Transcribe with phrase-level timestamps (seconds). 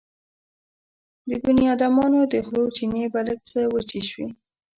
[1.29, 4.27] د بنيادمانو د خولو چينې به لږ څه وچې شوې.